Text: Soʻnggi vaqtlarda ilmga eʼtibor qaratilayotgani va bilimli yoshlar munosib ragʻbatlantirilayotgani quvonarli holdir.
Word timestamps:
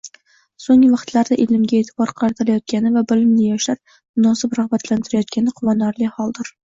Soʻnggi 0.63 0.87
vaqtlarda 0.93 1.35
ilmga 1.43 1.75
eʼtibor 1.81 2.13
qaratilayotgani 2.21 2.93
va 2.95 3.03
bilimli 3.11 3.51
yoshlar 3.51 3.79
munosib 4.25 4.57
ragʻbatlantirilayotgani 4.61 5.55
quvonarli 5.61 6.11
holdir. 6.17 6.53